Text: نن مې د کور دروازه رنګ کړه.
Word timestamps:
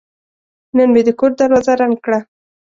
نن 0.75 0.89
مې 0.93 1.01
د 1.07 1.09
کور 1.19 1.31
دروازه 1.39 1.73
رنګ 1.81 1.95
کړه. 2.05 2.19